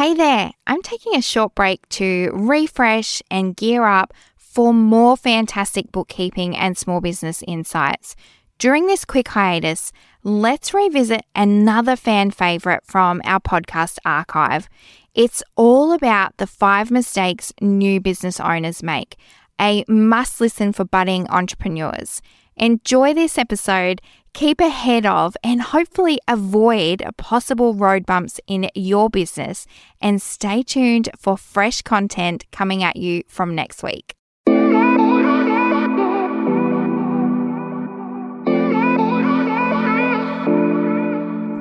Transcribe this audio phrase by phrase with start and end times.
[0.00, 5.92] Hey there, I'm taking a short break to refresh and gear up for more fantastic
[5.92, 8.16] bookkeeping and small business insights.
[8.58, 9.92] During this quick hiatus,
[10.22, 14.70] let's revisit another fan favorite from our podcast archive.
[15.14, 19.16] It's all about the five mistakes new business owners make,
[19.60, 22.22] a must listen for budding entrepreneurs.
[22.62, 24.02] Enjoy this episode,
[24.34, 29.66] keep ahead of, and hopefully avoid possible road bumps in your business,
[29.98, 34.12] and stay tuned for fresh content coming at you from next week.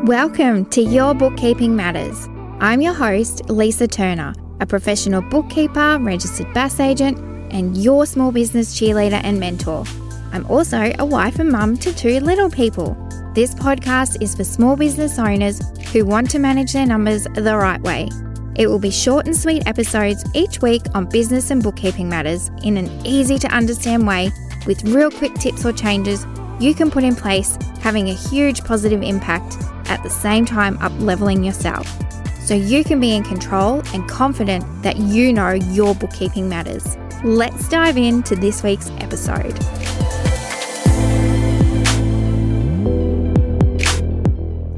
[0.06, 2.28] Welcome to Your Bookkeeping Matters.
[2.60, 7.18] I'm your host, Lisa Turner, a professional bookkeeper, registered BAS agent,
[7.54, 9.86] and your small business cheerleader and mentor.
[10.32, 12.96] I'm also a wife and mum to two little people.
[13.34, 15.62] This podcast is for small business owners
[15.92, 18.10] who want to manage their numbers the right way.
[18.56, 22.78] It will be short and sweet episodes each week on business and bookkeeping matters in
[22.78, 24.32] an easy to understand way
[24.66, 26.26] with real quick tips or changes
[26.60, 29.56] you can put in place, having a huge positive impact
[29.90, 31.88] at the same time up leveling yourself.
[32.42, 36.98] So you can be in control and confident that you know your bookkeeping matters.
[37.24, 39.58] Let's dive into this week's episode.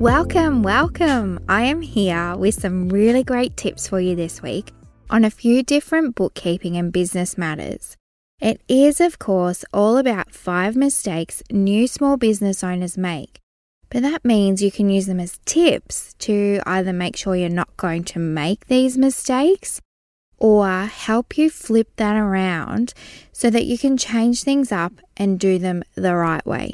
[0.01, 1.39] Welcome, welcome.
[1.47, 4.73] I am here with some really great tips for you this week
[5.11, 7.97] on a few different bookkeeping and business matters.
[8.39, 13.41] It is, of course, all about five mistakes new small business owners make
[13.91, 17.77] but that means you can use them as tips to either make sure you're not
[17.77, 19.81] going to make these mistakes
[20.39, 22.93] or help you flip that around
[23.31, 26.73] so that you can change things up and do them the right way.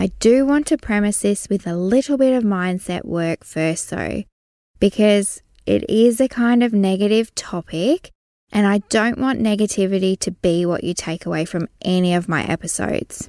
[0.00, 4.22] I do want to premise this with a little bit of mindset work first, though,
[4.78, 8.10] because it is a kind of negative topic,
[8.50, 12.44] and I don't want negativity to be what you take away from any of my
[12.44, 13.28] episodes.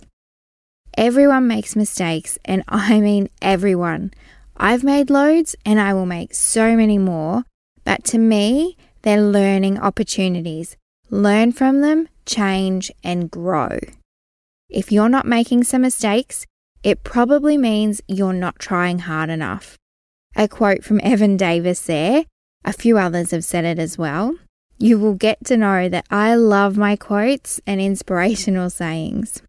[0.98, 4.14] Everyone makes mistakes, and I mean everyone.
[4.56, 7.44] I've made loads and I will make so many more,
[7.84, 10.78] but to me, they're learning opportunities.
[11.10, 13.78] Learn from them, change, and grow.
[14.70, 16.46] If you're not making some mistakes,
[16.84, 19.78] it probably means you're not trying hard enough.
[20.36, 22.26] A quote from Evan Davis there,
[22.64, 24.36] a few others have said it as well.
[24.78, 29.42] You will get to know that I love my quotes and inspirational sayings.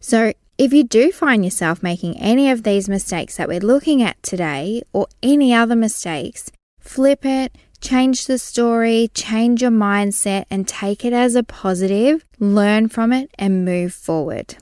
[0.00, 4.22] So, if you do find yourself making any of these mistakes that we're looking at
[4.22, 11.04] today or any other mistakes, flip it, change the story, change your mindset, and take
[11.04, 14.56] it as a positive, learn from it, and move forward.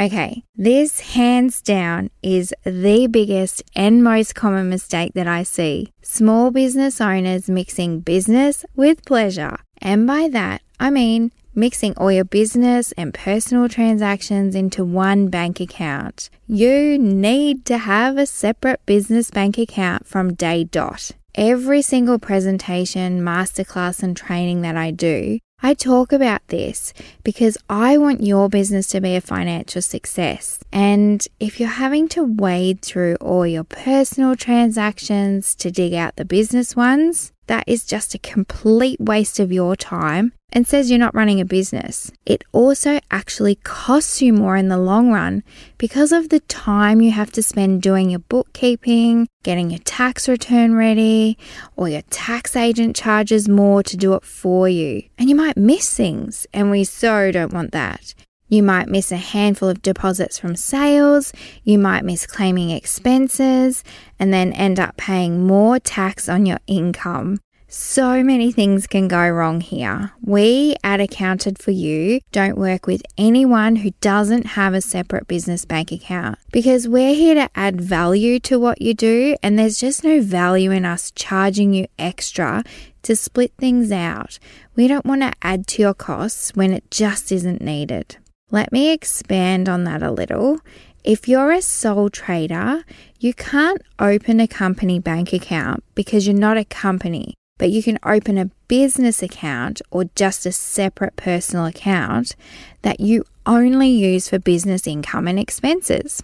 [0.00, 5.92] Okay, this hands down is the biggest and most common mistake that I see.
[6.02, 9.56] Small business owners mixing business with pleasure.
[9.78, 15.58] And by that, I mean mixing all your business and personal transactions into one bank
[15.58, 16.30] account.
[16.46, 21.10] You need to have a separate business bank account from day dot.
[21.34, 26.92] Every single presentation, masterclass, and training that I do, I talk about this
[27.24, 30.60] because I want your business to be a financial success.
[30.72, 36.24] And if you're having to wade through all your personal transactions to dig out the
[36.24, 41.14] business ones, that is just a complete waste of your time and says you're not
[41.14, 42.10] running a business.
[42.24, 45.42] It also actually costs you more in the long run
[45.76, 50.74] because of the time you have to spend doing your bookkeeping, getting your tax return
[50.74, 51.36] ready,
[51.76, 55.02] or your tax agent charges more to do it for you.
[55.18, 58.14] And you might miss things, and we so don't want that.
[58.50, 63.84] You might miss a handful of deposits from sales, you might miss claiming expenses,
[64.18, 67.40] and then end up paying more tax on your income.
[67.70, 70.12] So many things can go wrong here.
[70.22, 75.66] We at Accounted for You don't work with anyone who doesn't have a separate business
[75.66, 80.02] bank account because we're here to add value to what you do, and there's just
[80.02, 82.64] no value in us charging you extra
[83.02, 84.38] to split things out.
[84.74, 88.16] We don't want to add to your costs when it just isn't needed.
[88.50, 90.60] Let me expand on that a little.
[91.04, 92.82] If you're a sole trader,
[93.20, 97.98] you can't open a company bank account because you're not a company, but you can
[98.04, 102.34] open a business account or just a separate personal account
[102.82, 106.22] that you only use for business income and expenses.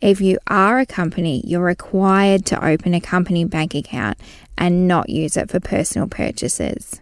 [0.00, 4.18] If you are a company, you're required to open a company bank account
[4.58, 7.00] and not use it for personal purchases.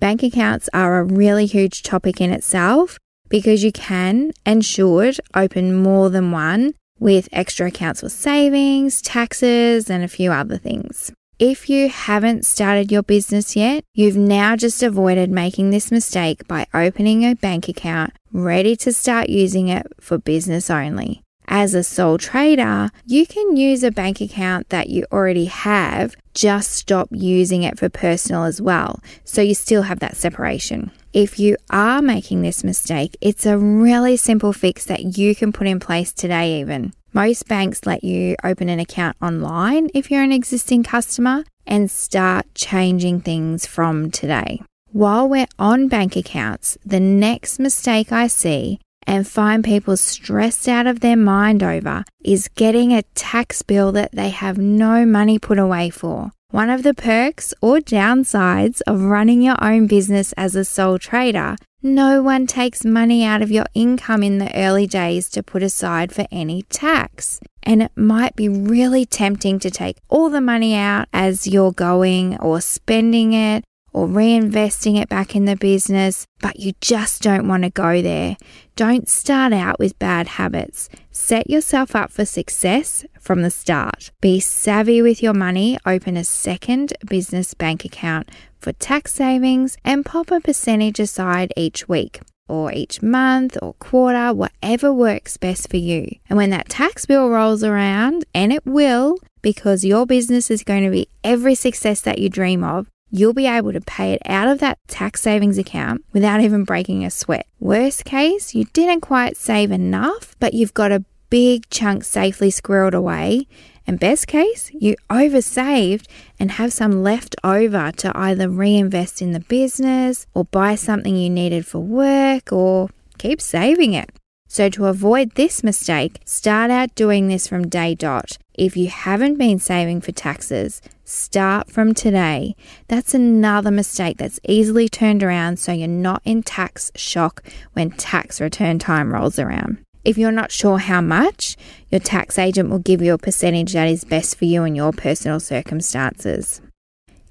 [0.00, 2.98] Bank accounts are a really huge topic in itself,
[3.28, 9.88] because you can and should open more than one with extra accounts for savings, taxes,
[9.88, 11.12] and a few other things.
[11.44, 16.68] If you haven't started your business yet, you've now just avoided making this mistake by
[16.72, 21.24] opening a bank account ready to start using it for business only.
[21.48, 26.74] As a sole trader, you can use a bank account that you already have, just
[26.74, 29.00] stop using it for personal as well.
[29.24, 30.92] So you still have that separation.
[31.12, 35.66] If you are making this mistake, it's a really simple fix that you can put
[35.66, 36.94] in place today, even.
[37.12, 42.46] Most banks let you open an account online if you're an existing customer and start
[42.54, 44.62] changing things from today.
[44.90, 50.86] While we're on bank accounts, the next mistake I see and find people stressed out
[50.86, 55.58] of their mind over is getting a tax bill that they have no money put
[55.58, 56.30] away for.
[56.52, 61.56] One of the perks or downsides of running your own business as a sole trader,
[61.82, 66.12] no one takes money out of your income in the early days to put aside
[66.12, 67.40] for any tax.
[67.62, 72.36] And it might be really tempting to take all the money out as you're going
[72.36, 77.62] or spending it or reinvesting it back in the business, but you just don't want
[77.64, 78.36] to go there.
[78.74, 80.88] Don't start out with bad habits.
[81.10, 84.10] Set yourself up for success from the start.
[84.20, 90.06] Be savvy with your money, open a second business bank account for tax savings, and
[90.06, 95.78] pop a percentage aside each week or each month or quarter, whatever works best for
[95.78, 96.06] you.
[96.28, 100.84] And when that tax bill rolls around, and it will, because your business is going
[100.84, 104.48] to be every success that you dream of, you'll be able to pay it out
[104.48, 107.46] of that tax savings account without even breaking a sweat.
[107.60, 112.94] Worst case, you didn't quite save enough, but you've got a big chunk safely squirreled
[112.94, 113.46] away.
[113.86, 116.06] And best case, you oversaved
[116.38, 121.28] and have some left over to either reinvest in the business or buy something you
[121.28, 122.88] needed for work or
[123.18, 124.10] keep saving it.
[124.54, 128.36] So, to avoid this mistake, start out doing this from day dot.
[128.52, 132.54] If you haven't been saving for taxes, start from today.
[132.86, 138.42] That's another mistake that's easily turned around so you're not in tax shock when tax
[138.42, 139.78] return time rolls around.
[140.04, 141.56] If you're not sure how much,
[141.88, 144.92] your tax agent will give you a percentage that is best for you and your
[144.92, 146.60] personal circumstances.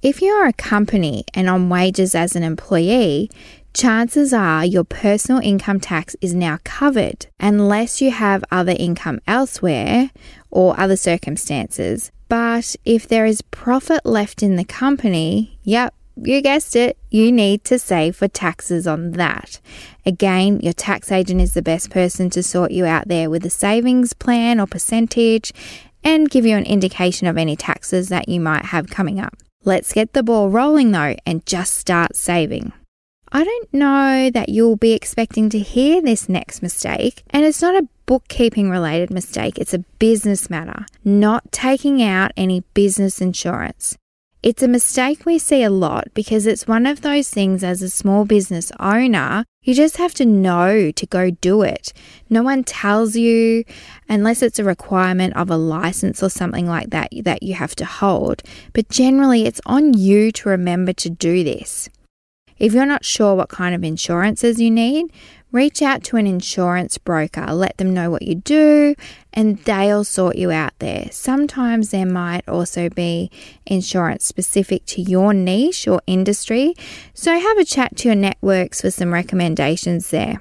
[0.01, 3.29] If you're a company and on wages as an employee,
[3.73, 10.11] chances are your personal income tax is now covered unless you have other income elsewhere
[10.49, 12.11] or other circumstances.
[12.27, 17.63] But if there is profit left in the company, yep, you guessed it, you need
[17.65, 19.59] to save for taxes on that.
[20.05, 23.49] Again, your tax agent is the best person to sort you out there with a
[23.49, 25.51] savings plan or percentage
[26.03, 29.35] and give you an indication of any taxes that you might have coming up.
[29.63, 32.73] Let's get the ball rolling though and just start saving.
[33.33, 37.81] I don't know that you'll be expecting to hear this next mistake, and it's not
[37.81, 43.97] a bookkeeping related mistake, it's a business matter, not taking out any business insurance.
[44.43, 47.89] It's a mistake we see a lot because it's one of those things as a
[47.89, 51.93] small business owner, you just have to know to go do it.
[52.29, 53.63] No one tells you,
[54.09, 57.85] unless it's a requirement of a license or something like that, that you have to
[57.85, 58.43] hold.
[58.73, 61.87] But generally, it's on you to remember to do this.
[62.61, 65.11] If you're not sure what kind of insurances you need,
[65.51, 68.93] reach out to an insurance broker, let them know what you do,
[69.33, 71.07] and they'll sort you out there.
[71.11, 73.31] Sometimes there might also be
[73.65, 76.75] insurance specific to your niche or industry,
[77.15, 80.39] so have a chat to your networks for some recommendations there.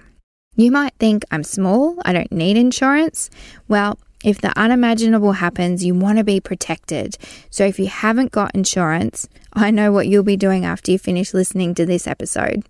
[0.57, 3.31] You might think I'm small, I don't need insurance.
[3.67, 7.17] Well, if the unimaginable happens, you want to be protected.
[7.51, 11.35] So if you haven't got insurance, I know what you'll be doing after you finish
[11.35, 12.65] listening to this episode.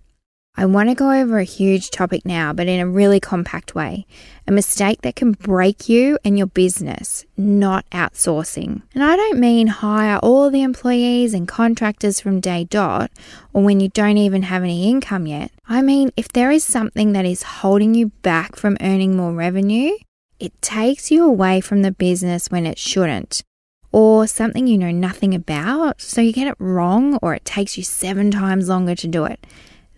[0.57, 4.05] I want to go over a huge topic now, but in a really compact way.
[4.45, 8.81] A mistake that can break you and your business, not outsourcing.
[8.93, 13.11] And I don't mean hire all the employees and contractors from day dot
[13.53, 15.51] or when you don't even have any income yet.
[15.69, 19.93] I mean, if there is something that is holding you back from earning more revenue,
[20.41, 23.43] it takes you away from the business when it shouldn't,
[23.91, 27.83] or something you know nothing about, so you get it wrong, or it takes you
[27.83, 29.45] seven times longer to do it.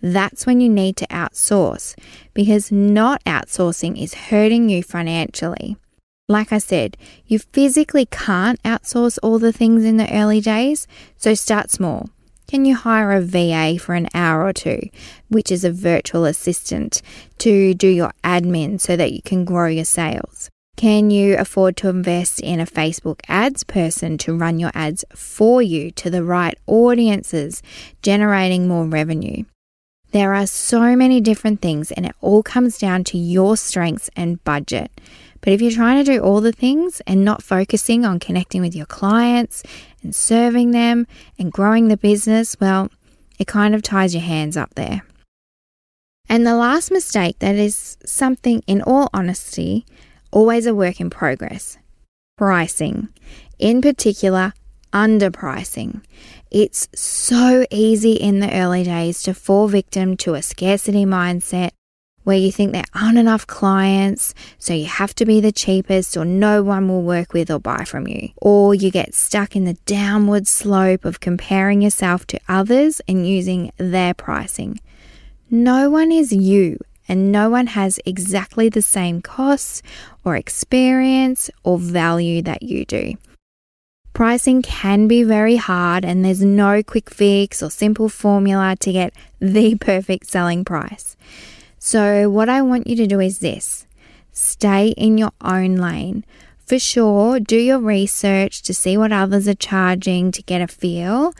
[0.02, 1.98] That's when you need to outsource
[2.34, 5.78] because not outsourcing is hurting you financially.
[6.28, 10.86] Like I said, you physically can't outsource all the things in the early days,
[11.16, 12.10] so start small.
[12.46, 14.80] Can you hire a VA for an hour or two,
[15.28, 17.00] which is a virtual assistant,
[17.38, 20.50] to do your admin so that you can grow your sales?
[20.76, 25.62] Can you afford to invest in a Facebook ads person to run your ads for
[25.62, 27.62] you to the right audiences,
[28.02, 29.44] generating more revenue?
[30.10, 34.42] There are so many different things, and it all comes down to your strengths and
[34.44, 34.90] budget.
[35.44, 38.74] But if you're trying to do all the things and not focusing on connecting with
[38.74, 39.62] your clients
[40.02, 41.06] and serving them
[41.38, 42.90] and growing the business, well,
[43.38, 45.02] it kind of ties your hands up there.
[46.30, 49.84] And the last mistake that is something, in all honesty,
[50.30, 51.76] always a work in progress
[52.38, 53.10] pricing.
[53.58, 54.54] In particular,
[54.94, 56.02] underpricing.
[56.50, 61.72] It's so easy in the early days to fall victim to a scarcity mindset
[62.24, 66.24] where you think there aren't enough clients, so you have to be the cheapest or
[66.24, 68.30] no one will work with or buy from you.
[68.38, 73.72] Or you get stuck in the downward slope of comparing yourself to others and using
[73.76, 74.80] their pricing.
[75.50, 76.78] No one is you
[77.08, 79.82] and no one has exactly the same costs
[80.24, 83.14] or experience or value that you do.
[84.14, 89.12] Pricing can be very hard, and there's no quick fix or simple formula to get
[89.40, 91.16] the perfect selling price.
[91.86, 93.86] So, what I want you to do is this
[94.32, 96.24] stay in your own lane.
[96.66, 101.34] For sure, do your research to see what others are charging to get a feel.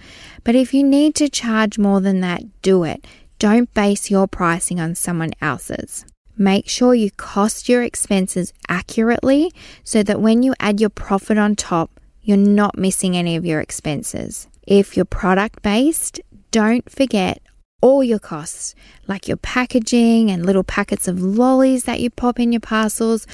[0.45, 3.07] But if you need to charge more than that, do it.
[3.39, 6.05] Don't base your pricing on someone else's.
[6.37, 9.51] Make sure you cost your expenses accurately
[9.83, 13.63] so that when you add your profit on top, you're not missing any of your
[13.63, 14.47] expenses.
[14.67, 16.21] If you're product based,
[16.51, 17.41] don't forget
[17.85, 18.75] all your costs,
[19.07, 23.27] like your packaging and little packets of lollies that you pop in your parcels,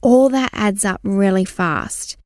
[0.00, 2.16] all that adds up really fast.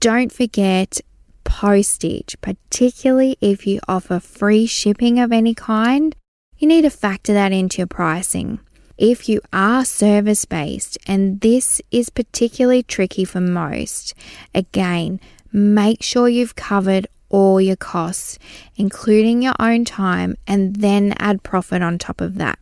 [0.00, 0.98] Don't forget
[1.44, 6.16] postage, particularly if you offer free shipping of any kind.
[6.56, 8.58] You need to factor that into your pricing.
[8.96, 14.14] If you are service based, and this is particularly tricky for most,
[14.54, 15.20] again,
[15.52, 18.38] make sure you've covered all your costs,
[18.76, 22.58] including your own time, and then add profit on top of that.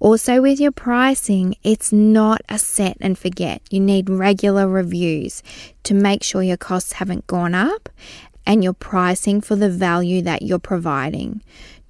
[0.00, 3.62] Also, with your pricing, it's not a set and forget.
[3.70, 5.44] You need regular reviews
[5.84, 7.88] to make sure your costs haven't gone up
[8.44, 11.40] and you're pricing for the value that you're providing.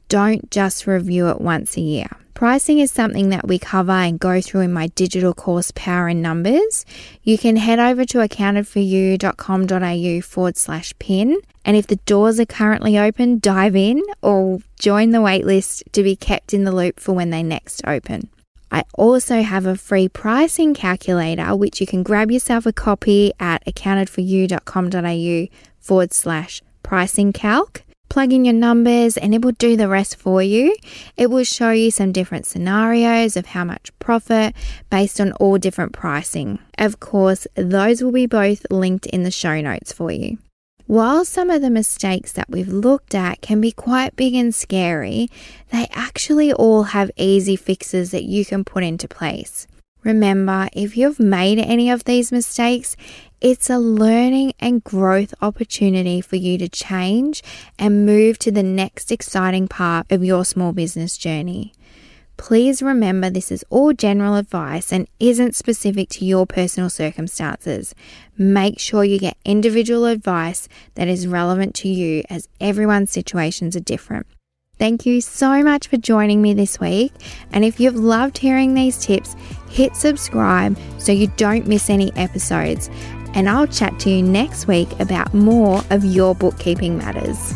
[0.08, 2.08] Don't just review it once a year.
[2.36, 6.20] Pricing is something that we cover and go through in my digital course Power in
[6.20, 6.84] Numbers.
[7.22, 11.38] You can head over to accountedforyou.com.au forward slash pin.
[11.64, 16.14] And if the doors are currently open, dive in or join the waitlist to be
[16.14, 18.28] kept in the loop for when they next open.
[18.70, 23.64] I also have a free pricing calculator, which you can grab yourself a copy at
[23.64, 25.46] accountedforyou.com.au
[25.80, 30.42] forward slash pricing calc plug in your numbers and it will do the rest for
[30.42, 30.74] you.
[31.16, 34.54] It will show you some different scenarios of how much profit
[34.90, 36.58] based on all different pricing.
[36.78, 40.38] Of course, those will be both linked in the show notes for you.
[40.86, 45.28] While some of the mistakes that we've looked at can be quite big and scary,
[45.72, 49.66] they actually all have easy fixes that you can put into place.
[50.06, 52.96] Remember, if you've made any of these mistakes,
[53.40, 57.42] it's a learning and growth opportunity for you to change
[57.76, 61.72] and move to the next exciting part of your small business journey.
[62.36, 67.92] Please remember this is all general advice and isn't specific to your personal circumstances.
[68.38, 73.80] Make sure you get individual advice that is relevant to you as everyone's situations are
[73.80, 74.28] different.
[74.78, 77.12] Thank you so much for joining me this week.
[77.52, 79.34] And if you've loved hearing these tips,
[79.70, 82.90] hit subscribe so you don't miss any episodes.
[83.34, 87.54] And I'll chat to you next week about more of your bookkeeping matters.